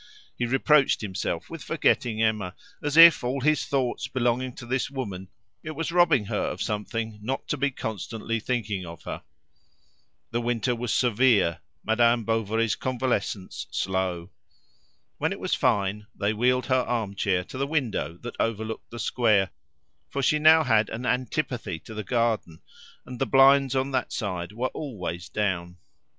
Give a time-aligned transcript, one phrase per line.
[0.35, 5.27] He reproached himself with forgetting Emma, as if, all his thoughts belonging to this woman,
[5.61, 9.21] it was robbing her of something not to be constantly thinking of her.
[10.31, 14.31] The winter was severe, Madame Bovary's convalescence slow.
[15.19, 18.97] When it was fine they wheeled her arm chair to the window that overlooked the
[18.97, 19.51] square,
[20.09, 22.63] for she now had an antipathy to the garden,
[23.05, 25.77] and the blinds on that side were always down.